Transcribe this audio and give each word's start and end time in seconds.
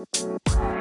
Música 0.00 0.79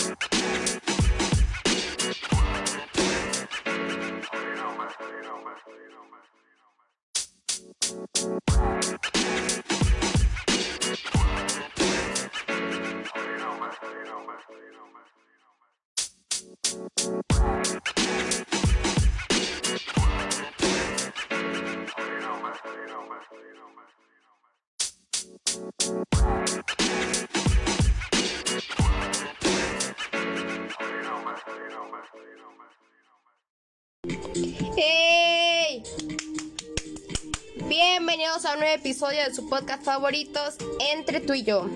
a 38.50 38.54
un 38.54 38.62
nuevo 38.62 38.76
episodio 38.76 39.24
de 39.24 39.34
su 39.36 39.48
podcast 39.48 39.84
favoritos 39.84 40.56
Entre 40.92 41.20
tú 41.20 41.36
y 41.36 41.44
yo. 41.44 41.70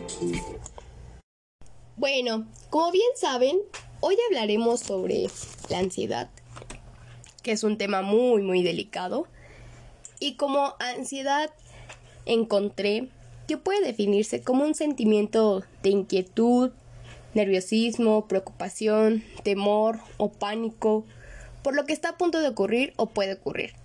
Bueno, 1.98 2.48
como 2.72 2.92
bien 2.92 3.12
saben, 3.16 3.60
hoy 4.00 4.16
hablaremos 4.28 4.80
sobre 4.80 5.28
la 5.70 5.78
ansiedad, 5.78 6.32
que 7.44 7.52
es 7.52 7.64
un 7.64 7.78
tema 7.78 8.02
muy 8.02 8.42
muy 8.42 8.64
delicado. 8.64 9.28
Y 10.20 10.36
como 10.36 10.74
ansiedad 10.80 11.52
encontré 12.26 13.10
que 13.48 13.58
puede 13.58 13.86
definirse 13.86 14.42
como 14.42 14.64
un 14.64 14.74
sentimiento 14.74 15.64
de 15.84 15.90
inquietud, 15.90 16.72
nerviosismo, 17.36 18.28
preocupación, 18.28 19.24
temor 19.44 20.00
o 20.18 20.32
pánico 20.32 21.06
por 21.62 21.76
lo 21.76 21.86
que 21.86 21.94
está 21.94 22.10
a 22.10 22.18
punto 22.18 22.40
de 22.40 22.48
ocurrir 22.48 22.94
o 22.98 23.08
puede 23.08 23.34
ocurrir. 23.34 23.83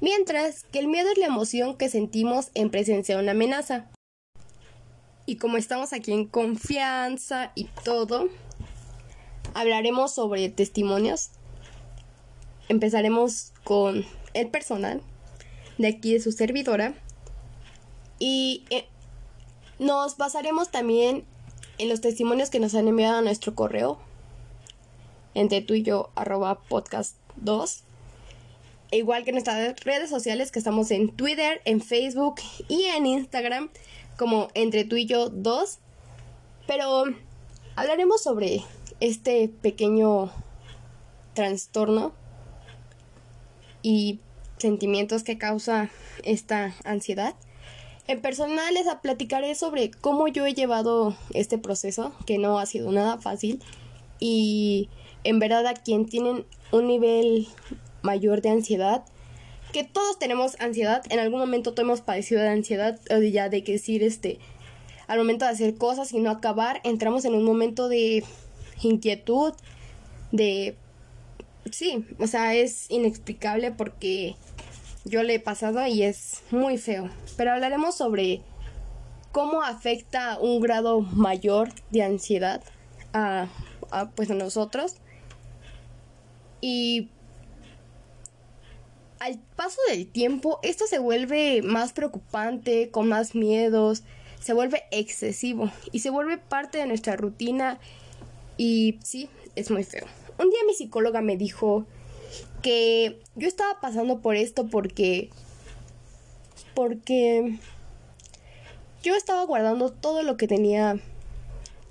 Mientras 0.00 0.64
que 0.64 0.78
el 0.78 0.86
miedo 0.86 1.10
es 1.10 1.18
la 1.18 1.26
emoción 1.26 1.76
que 1.76 1.88
sentimos 1.88 2.50
en 2.54 2.70
presencia 2.70 3.16
de 3.16 3.22
una 3.22 3.32
amenaza. 3.32 3.90
Y 5.26 5.36
como 5.36 5.56
estamos 5.56 5.92
aquí 5.92 6.12
en 6.12 6.26
confianza 6.26 7.52
y 7.54 7.64
todo, 7.84 8.28
hablaremos 9.54 10.14
sobre 10.14 10.48
testimonios. 10.48 11.30
Empezaremos 12.68 13.52
con 13.64 14.04
el 14.34 14.50
personal 14.50 15.02
de 15.78 15.88
aquí 15.88 16.12
de 16.12 16.20
su 16.20 16.32
servidora. 16.32 16.94
Y 18.18 18.64
eh, 18.70 18.86
nos 19.78 20.16
basaremos 20.16 20.70
también 20.70 21.24
en 21.78 21.88
los 21.88 22.00
testimonios 22.00 22.50
que 22.50 22.60
nos 22.60 22.74
han 22.74 22.88
enviado 22.88 23.18
a 23.18 23.22
nuestro 23.22 23.54
correo 23.54 23.98
entre 25.34 25.60
tú 25.60 25.74
y 25.74 25.82
yo 25.82 26.10
arroba 26.14 26.60
podcast 26.62 27.16
2. 27.36 27.84
Igual 28.90 29.24
que 29.24 29.30
en 29.30 29.34
nuestras 29.34 29.80
redes 29.80 30.08
sociales 30.08 30.50
que 30.50 30.58
estamos 30.58 30.90
en 30.90 31.10
Twitter, 31.10 31.60
en 31.64 31.80
Facebook 31.80 32.36
y 32.68 32.84
en 32.84 33.06
Instagram 33.06 33.70
como 34.16 34.48
entre 34.54 34.84
tú 34.84 34.96
y 34.96 35.06
yo 35.06 35.28
2. 35.28 35.78
Pero 36.66 37.04
hablaremos 37.76 38.22
sobre 38.22 38.62
este 39.00 39.48
pequeño 39.48 40.32
trastorno 41.34 42.12
y 43.82 44.20
sentimientos 44.58 45.22
que 45.22 45.38
causa 45.38 45.90
esta 46.24 46.74
ansiedad. 46.84 47.34
En 48.06 48.22
personal 48.22 48.72
les 48.72 48.86
platicaré 49.02 49.54
sobre 49.54 49.90
cómo 49.90 50.28
yo 50.28 50.46
he 50.46 50.54
llevado 50.54 51.14
este 51.34 51.58
proceso, 51.58 52.12
que 52.26 52.38
no 52.38 52.58
ha 52.58 52.64
sido 52.64 52.90
nada 52.90 53.18
fácil, 53.18 53.62
y 54.18 54.88
en 55.24 55.38
verdad 55.38 55.66
a 55.66 55.74
quien 55.74 56.06
tienen 56.06 56.46
un 56.72 56.86
nivel 56.86 57.48
mayor 58.08 58.40
de 58.40 58.48
ansiedad, 58.48 59.04
que 59.70 59.84
todos 59.84 60.18
tenemos 60.18 60.58
ansiedad, 60.60 61.02
en 61.10 61.18
algún 61.18 61.40
momento 61.40 61.72
todos 61.72 61.84
hemos 61.84 62.00
padecido 62.00 62.40
de 62.40 62.48
ansiedad, 62.48 62.98
o 63.10 63.18
ya 63.18 63.50
de 63.50 63.62
que 63.62 63.72
decir, 63.72 64.02
este, 64.02 64.38
al 65.08 65.18
momento 65.18 65.44
de 65.44 65.50
hacer 65.50 65.76
cosas 65.76 66.12
y 66.14 66.18
no 66.18 66.30
acabar, 66.30 66.80
entramos 66.84 67.26
en 67.26 67.34
un 67.34 67.44
momento 67.44 67.88
de 67.88 68.24
inquietud, 68.82 69.52
de... 70.32 70.74
Sí, 71.70 72.06
o 72.18 72.26
sea, 72.26 72.54
es 72.54 72.90
inexplicable 72.90 73.72
porque 73.72 74.36
yo 75.04 75.22
le 75.22 75.34
he 75.34 75.40
pasado 75.40 75.86
y 75.86 76.02
es 76.02 76.42
muy 76.50 76.78
feo. 76.78 77.10
Pero 77.36 77.52
hablaremos 77.52 77.94
sobre 77.94 78.40
cómo 79.32 79.62
afecta 79.62 80.38
un 80.38 80.60
grado 80.60 81.02
mayor 81.02 81.68
de 81.90 82.04
ansiedad 82.04 82.62
a, 83.12 83.48
a 83.90 84.08
pues 84.12 84.30
a 84.30 84.34
nosotros 84.34 84.96
y 86.62 87.10
al 89.20 89.38
paso 89.56 89.80
del 89.88 90.06
tiempo, 90.06 90.60
esto 90.62 90.86
se 90.86 90.98
vuelve 90.98 91.62
más 91.62 91.92
preocupante, 91.92 92.90
con 92.90 93.08
más 93.08 93.34
miedos, 93.34 94.02
se 94.40 94.52
vuelve 94.52 94.84
excesivo 94.90 95.70
y 95.92 96.00
se 96.00 96.10
vuelve 96.10 96.38
parte 96.38 96.78
de 96.78 96.86
nuestra 96.86 97.16
rutina 97.16 97.78
y 98.56 98.98
sí, 99.02 99.28
es 99.56 99.70
muy 99.70 99.84
feo. 99.84 100.06
Un 100.38 100.50
día 100.50 100.60
mi 100.66 100.74
psicóloga 100.74 101.20
me 101.20 101.36
dijo 101.36 101.86
que 102.62 103.20
yo 103.34 103.48
estaba 103.48 103.80
pasando 103.80 104.20
por 104.20 104.36
esto 104.36 104.68
porque 104.68 105.30
porque 106.74 107.58
yo 109.02 109.14
estaba 109.14 109.44
guardando 109.44 109.90
todo 109.90 110.22
lo 110.22 110.36
que 110.36 110.46
tenía 110.46 111.00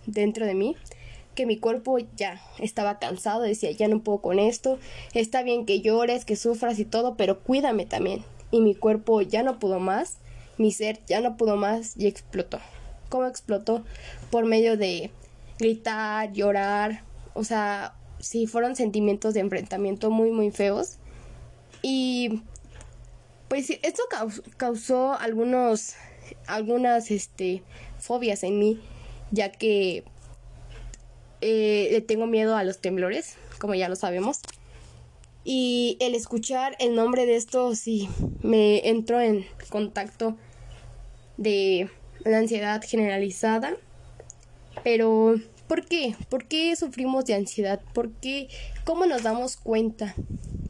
dentro 0.05 0.45
de 0.45 0.55
mí 0.55 0.77
que 1.37 1.45
mi 1.45 1.57
cuerpo 1.59 1.99
ya 2.15 2.41
estaba 2.57 2.97
cansado, 2.97 3.43
decía, 3.43 3.69
ya 3.69 3.87
no 3.87 4.01
puedo 4.01 4.21
con 4.21 4.39
esto, 4.39 4.79
está 5.13 5.43
bien 5.43 5.67
que 5.67 5.81
llores, 5.81 6.25
que 6.25 6.35
sufras 6.35 6.79
y 6.79 6.85
todo, 6.85 7.15
pero 7.15 7.41
cuídame 7.41 7.85
también. 7.85 8.25
Y 8.49 8.59
mi 8.59 8.73
cuerpo 8.73 9.21
ya 9.21 9.43
no 9.43 9.59
pudo 9.59 9.79
más, 9.79 10.17
mi 10.57 10.71
ser 10.71 10.99
ya 11.05 11.21
no 11.21 11.37
pudo 11.37 11.55
más 11.55 11.95
y 11.95 12.07
explotó. 12.07 12.59
¿Cómo 13.09 13.27
explotó? 13.27 13.85
Por 14.31 14.45
medio 14.45 14.77
de 14.77 15.11
gritar, 15.59 16.33
llorar, 16.33 17.03
o 17.35 17.43
sea, 17.43 17.93
sí, 18.19 18.47
fueron 18.47 18.75
sentimientos 18.75 19.35
de 19.35 19.41
enfrentamiento 19.41 20.09
muy, 20.09 20.31
muy 20.31 20.49
feos. 20.49 20.97
Y 21.83 22.41
pues 23.47 23.69
esto 23.69 24.01
causó 24.57 25.13
algunos, 25.13 25.93
algunas, 26.47 27.11
este, 27.11 27.61
fobias 27.99 28.41
en 28.41 28.57
mí, 28.57 28.81
ya 29.29 29.51
que 29.51 30.03
eh, 31.41 31.89
le 31.91 32.01
tengo 32.01 32.27
miedo 32.27 32.55
a 32.55 32.63
los 32.63 32.79
temblores, 32.79 33.35
como 33.59 33.75
ya 33.75 33.89
lo 33.89 33.95
sabemos. 33.95 34.39
Y 35.43 35.97
el 36.01 36.15
escuchar 36.15 36.75
el 36.79 36.95
nombre 36.95 37.25
de 37.25 37.35
esto, 37.35 37.73
sí, 37.75 38.09
me 38.41 38.89
entró 38.89 39.21
en 39.21 39.45
contacto 39.69 40.35
de 41.37 41.89
la 42.25 42.39
ansiedad 42.39 42.83
generalizada. 42.85 43.77
Pero, 44.83 45.35
¿por 45.67 45.85
qué? 45.85 46.15
¿Por 46.29 46.47
qué 46.47 46.75
sufrimos 46.75 47.25
de 47.25 47.35
ansiedad? 47.35 47.81
¿Por 47.93 48.11
qué? 48.11 48.49
¿Cómo 48.83 49.05
nos 49.05 49.23
damos 49.23 49.57
cuenta? 49.57 50.15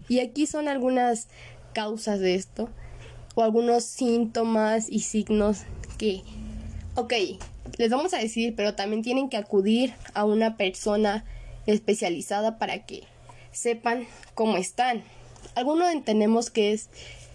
Y 0.09 0.19
aquí 0.19 0.45
son 0.45 0.67
algunas 0.67 1.27
causas 1.73 2.19
de 2.19 2.35
esto, 2.35 2.69
o 3.35 3.43
algunos 3.43 3.83
síntomas 3.83 4.89
y 4.89 4.99
signos 4.99 5.63
que, 5.97 6.21
ok, 6.95 7.13
les 7.77 7.89
vamos 7.89 8.13
a 8.13 8.19
decir, 8.19 8.55
pero 8.55 8.75
también 8.75 9.03
tienen 9.03 9.29
que 9.29 9.37
acudir 9.37 9.93
a 10.13 10.25
una 10.25 10.57
persona 10.57 11.25
especializada 11.65 12.57
para 12.57 12.85
que 12.85 13.03
sepan 13.51 14.07
cómo 14.33 14.57
están. 14.57 15.03
Algunos 15.55 15.91
entendemos 15.91 16.49
que 16.49 16.73
es 16.73 16.89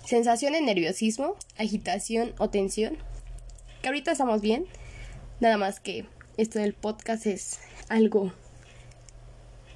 sensación 0.05 0.53
de 0.53 0.61
nerviosismo, 0.61 1.37
agitación 1.59 2.33
o 2.39 2.49
tensión. 2.51 2.97
Que 3.81 3.89
ahorita 3.89 4.13
estamos 4.13 4.41
bien, 4.41 4.67
nada 5.41 5.57
más 5.59 5.81
que 5.81 6.07
esto 6.37 6.59
del 6.59 6.75
podcast 6.75 7.27
es 7.27 7.59
algo 7.89 8.33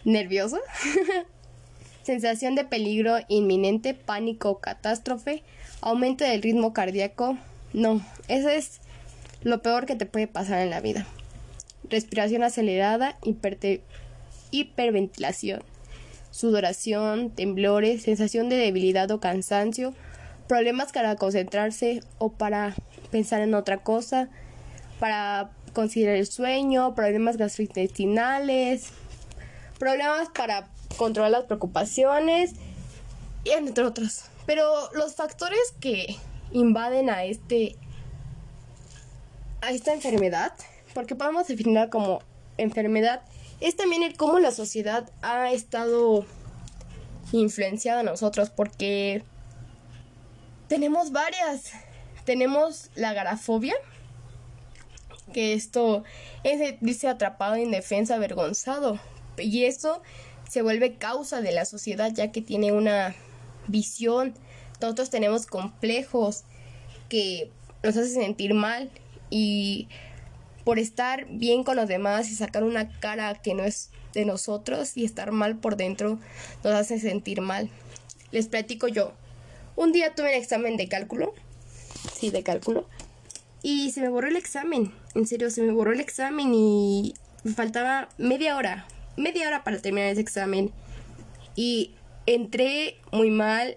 nervioso. 0.05 0.59
sensación 2.03 2.55
de 2.55 2.65
peligro 2.65 3.17
inminente, 3.29 3.93
pánico 3.93 4.61
catástrofe, 4.61 5.43
aumento 5.81 6.25
del 6.25 6.41
ritmo 6.41 6.73
cardíaco. 6.73 7.37
No, 7.73 8.01
eso 8.29 8.49
es 8.49 8.81
lo 9.43 9.63
peor 9.63 9.87
que 9.87 9.97
te 9.97 10.07
puede 10.07 10.27
pasar 10.27 10.61
en 10.61 10.71
la 10.71 10.81
vida. 10.81 11.07
Respiración 11.89 12.43
acelerada, 12.43 13.17
hiperventilación, 14.51 15.63
sudoración, 16.31 17.31
temblores, 17.31 18.03
sensación 18.03 18.49
de 18.49 18.57
debilidad 18.57 19.11
o 19.11 19.21
cansancio, 19.21 19.95
problemas 20.49 20.93
para 20.93 21.17
concentrarse 21.17 22.03
o 22.19 22.33
para 22.33 22.75
pensar 23.11 23.41
en 23.41 23.55
otra 23.55 23.79
cosa, 23.79 24.29
para 24.99 25.51
considerar 25.73 26.17
el 26.17 26.27
sueño, 26.27 26.95
problemas 26.95 27.37
gastrointestinales, 27.37 28.91
problemas 29.79 30.29
para 30.31 30.69
controlar 30.97 31.31
las 31.31 31.45
preocupaciones 31.45 32.53
y 33.45 33.51
entre 33.51 33.85
otros. 33.85 34.25
Pero 34.47 34.65
los 34.95 35.15
factores 35.15 35.75
que 35.81 36.17
invaden 36.53 37.11
a 37.11 37.25
este 37.25 37.77
a 39.67 39.71
esta 39.73 39.93
enfermedad, 39.93 40.53
porque 40.95 41.15
podemos 41.15 41.47
definirla 41.49 41.91
como 41.91 42.21
enfermedad 42.57 43.23
es 43.61 43.77
también 43.77 44.03
el 44.03 44.17
cómo 44.17 44.39
la 44.39 44.51
sociedad 44.51 45.11
ha 45.23 45.51
estado 45.51 46.27
influenciada 47.33 48.01
a 48.01 48.05
nosotros 48.05 48.51
porque 48.51 49.23
tenemos 50.69 51.13
varias. 51.13 51.73
Tenemos 52.25 52.91
la 52.97 53.13
garafobia, 53.13 53.75
que 55.33 55.55
esto 55.55 56.03
es 56.43 56.75
dice 56.81 57.09
atrapado, 57.09 57.57
indefenso, 57.57 58.15
avergonzado. 58.15 58.99
Y 59.39 59.65
eso 59.65 60.03
se 60.49 60.63
vuelve 60.63 60.97
causa 60.97 61.41
de 61.41 61.53
la 61.53 61.65
sociedad 61.65 62.13
ya 62.13 62.33
que 62.33 62.43
tiene 62.43 62.73
una 62.73 63.15
visión. 63.69 64.35
Nosotros 64.81 65.09
tenemos 65.09 65.47
complejos 65.47 66.45
que 67.09 67.51
nos 67.83 67.97
hace 67.97 68.11
sentir 68.11 68.55
mal 68.55 68.91
y 69.31 69.89
por 70.65 70.79
estar 70.79 71.27
bien 71.31 71.65
con 71.65 71.77
los 71.77 71.89
demás 71.89 72.31
y 72.31 72.35
sacar 72.35 72.65
una 72.65 72.91
cara 72.99 73.35
que 73.35 73.55
no 73.55 73.65
es 73.65 73.91
de 74.15 74.25
nosotros 74.25 74.97
y 74.97 75.05
estar 75.05 75.31
mal 75.31 75.57
por 75.59 75.77
dentro 75.77 76.19
nos 76.65 76.75
hace 76.75 76.99
sentir 76.99 77.41
mal. 77.41 77.71
Les 78.33 78.49
platico 78.49 78.89
yo. 78.89 79.13
Un 79.77 79.93
día 79.93 80.15
tuve 80.15 80.31
un 80.31 80.43
examen 80.43 80.77
de 80.77 80.89
cálculo. 80.89 81.35
Sí, 82.13 82.31
de 82.31 82.43
cálculo. 82.43 82.89
Y 83.63 83.91
se 83.91 84.01
me 84.01 84.09
borró 84.09 84.29
el 84.29 84.37
examen. 84.37 84.93
En 85.15 85.27
serio, 85.27 85.51
se 85.51 85.63
me 85.63 85.73
borró 85.73 85.93
el 85.93 86.01
examen 86.01 86.55
y 86.55 87.15
me 87.45 87.53
faltaba 87.53 88.09
media 88.19 88.57
hora. 88.57 88.87
Media 89.17 89.47
hora 89.47 89.65
para 89.65 89.79
terminar 89.79 90.09
ese 90.11 90.21
examen. 90.21 90.73
Y 91.55 91.93
entré 92.27 92.97
muy 93.13 93.31
mal. 93.31 93.77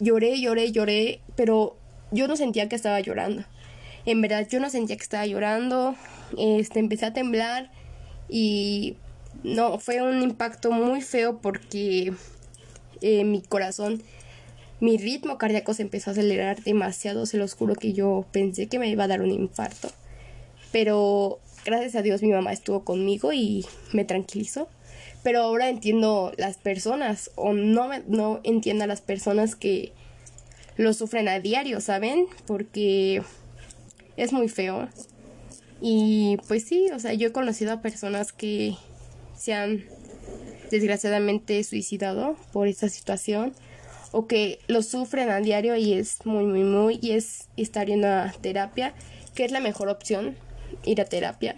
Lloré, 0.00 0.40
lloré, 0.40 0.72
lloré. 0.72 1.20
Pero 1.36 1.76
yo 2.10 2.26
no 2.26 2.36
sentía 2.36 2.68
que 2.68 2.76
estaba 2.76 3.00
llorando. 3.00 3.44
En 4.06 4.20
verdad, 4.20 4.46
yo 4.48 4.60
no 4.60 4.70
sentía 4.70 4.96
que 4.96 5.02
estaba 5.02 5.26
llorando. 5.26 5.94
Este, 6.36 6.78
empecé 6.78 7.06
a 7.06 7.12
temblar. 7.12 7.70
Y 8.28 8.96
no, 9.42 9.78
fue 9.78 10.02
un 10.02 10.22
impacto 10.22 10.70
muy 10.70 11.00
feo 11.00 11.38
porque 11.38 12.12
eh, 13.00 13.24
mi 13.24 13.42
corazón, 13.42 14.02
mi 14.80 14.96
ritmo 14.98 15.38
cardíaco 15.38 15.74
se 15.74 15.82
empezó 15.82 16.10
a 16.10 16.12
acelerar 16.12 16.62
demasiado. 16.62 17.26
Se 17.26 17.38
los 17.38 17.54
juro 17.54 17.74
que 17.74 17.92
yo 17.92 18.26
pensé 18.32 18.66
que 18.66 18.78
me 18.78 18.88
iba 18.88 19.04
a 19.04 19.08
dar 19.08 19.22
un 19.22 19.30
infarto. 19.30 19.90
Pero 20.72 21.38
gracias 21.64 21.94
a 21.94 22.02
Dios 22.02 22.22
mi 22.22 22.30
mamá 22.30 22.52
estuvo 22.52 22.84
conmigo 22.84 23.32
y 23.32 23.64
me 23.92 24.04
tranquilizó. 24.04 24.68
Pero 25.22 25.40
ahora 25.40 25.70
entiendo 25.70 26.32
las 26.36 26.58
personas, 26.58 27.30
o 27.34 27.54
no, 27.54 27.88
no 28.08 28.40
entiendo 28.44 28.84
a 28.84 28.86
las 28.86 29.00
personas 29.00 29.54
que 29.56 29.92
lo 30.76 30.92
sufren 30.92 31.28
a 31.28 31.40
diario, 31.40 31.80
¿saben? 31.80 32.26
Porque 32.46 33.22
es 34.16 34.32
muy 34.32 34.48
feo. 34.48 34.88
Y 35.80 36.38
pues 36.48 36.64
sí, 36.64 36.88
o 36.94 36.98
sea, 36.98 37.12
yo 37.14 37.28
he 37.28 37.32
conocido 37.32 37.72
a 37.72 37.82
personas 37.82 38.32
que 38.32 38.76
se 39.36 39.52
han 39.52 39.84
desgraciadamente 40.70 41.62
suicidado 41.64 42.36
por 42.52 42.68
esta 42.68 42.88
situación 42.88 43.54
o 44.12 44.26
que 44.26 44.60
lo 44.66 44.82
sufren 44.82 45.28
a 45.30 45.40
diario 45.40 45.76
y 45.76 45.92
es 45.92 46.24
muy 46.24 46.46
muy 46.46 46.62
muy 46.62 46.98
y 47.02 47.12
es 47.12 47.48
estar 47.56 47.90
en 47.90 48.00
una 48.00 48.32
terapia 48.40 48.94
que 49.34 49.44
es 49.44 49.50
la 49.50 49.60
mejor 49.60 49.88
opción 49.88 50.36
ir 50.84 51.00
a 51.00 51.04
terapia. 51.04 51.56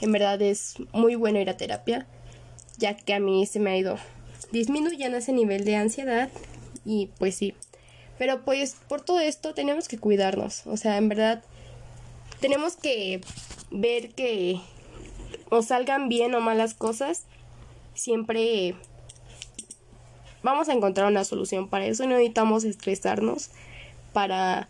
En 0.00 0.12
verdad 0.12 0.40
es 0.42 0.76
muy 0.92 1.14
bueno 1.14 1.40
ir 1.40 1.50
a 1.50 1.56
terapia 1.56 2.06
ya 2.78 2.96
que 2.96 3.14
a 3.14 3.20
mí 3.20 3.46
se 3.46 3.60
me 3.60 3.70
ha 3.70 3.76
ido 3.76 3.98
disminuyendo 4.50 5.18
ese 5.18 5.32
nivel 5.32 5.64
de 5.64 5.76
ansiedad 5.76 6.30
y 6.84 7.10
pues 7.18 7.34
sí. 7.34 7.54
Pero 8.18 8.44
pues 8.44 8.76
por 8.88 9.02
todo 9.02 9.20
esto 9.20 9.54
tenemos 9.54 9.88
que 9.88 9.98
cuidarnos. 9.98 10.66
O 10.66 10.76
sea 10.76 10.96
en 10.96 11.08
verdad 11.08 11.42
tenemos 12.42 12.76
que 12.76 13.20
ver 13.70 14.10
que 14.10 14.60
o 15.48 15.62
salgan 15.62 16.08
bien 16.08 16.34
o 16.34 16.40
malas 16.40 16.74
cosas, 16.74 17.24
siempre 17.94 18.74
vamos 20.42 20.68
a 20.68 20.72
encontrar 20.72 21.06
una 21.06 21.24
solución 21.24 21.68
para 21.68 21.86
eso. 21.86 22.02
No 22.02 22.16
necesitamos 22.16 22.64
estresarnos 22.64 23.50
para 24.12 24.68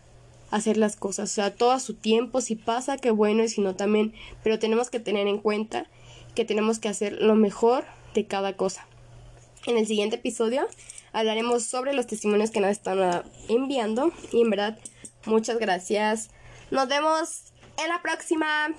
hacer 0.51 0.77
las 0.77 0.95
cosas. 0.95 1.31
O 1.31 1.33
sea, 1.33 1.55
todo 1.55 1.71
a 1.71 1.79
su 1.79 1.95
tiempo, 1.95 2.41
si 2.41 2.55
pasa, 2.55 2.97
qué 2.97 3.09
bueno, 3.09 3.43
y 3.43 3.49
si 3.49 3.61
no 3.61 3.75
también. 3.75 4.13
Pero 4.43 4.59
tenemos 4.59 4.91
que 4.91 4.99
tener 4.99 5.27
en 5.27 5.39
cuenta 5.39 5.87
que 6.35 6.45
tenemos 6.45 6.77
que 6.77 6.89
hacer 6.89 7.21
lo 7.21 7.33
mejor 7.33 7.85
de 8.13 8.27
cada 8.27 8.55
cosa. 8.55 8.87
En 9.65 9.77
el 9.77 9.87
siguiente 9.87 10.17
episodio 10.17 10.67
hablaremos 11.11 11.63
sobre 11.63 11.93
los 11.93 12.05
testimonios 12.05 12.51
que 12.51 12.59
nos 12.59 12.69
están 12.69 13.23
enviando. 13.49 14.11
Y 14.31 14.41
en 14.41 14.51
verdad, 14.51 14.77
muchas 15.25 15.57
gracias. 15.57 16.29
Nos 16.69 16.87
vemos 16.87 17.52
en 17.77 17.89
la 17.89 18.01
próxima. 18.01 18.69